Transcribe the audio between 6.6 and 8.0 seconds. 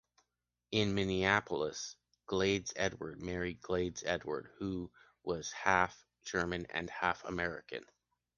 and half-American.